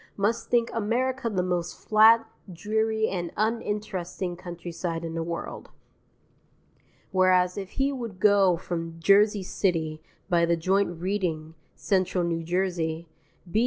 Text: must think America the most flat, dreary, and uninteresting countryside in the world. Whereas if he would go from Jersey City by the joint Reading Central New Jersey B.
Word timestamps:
must 0.17 0.49
think 0.49 0.71
America 0.73 1.29
the 1.29 1.43
most 1.43 1.73
flat, 1.77 2.25
dreary, 2.51 3.07
and 3.07 3.31
uninteresting 3.37 4.35
countryside 4.35 5.05
in 5.05 5.13
the 5.13 5.21
world. 5.21 5.69
Whereas 7.11 7.55
if 7.55 7.71
he 7.73 7.91
would 7.91 8.19
go 8.19 8.57
from 8.57 8.95
Jersey 8.99 9.43
City 9.43 10.01
by 10.27 10.43
the 10.47 10.57
joint 10.57 10.99
Reading 10.99 11.53
Central 11.75 12.23
New 12.23 12.41
Jersey 12.41 13.09
B. 13.51 13.59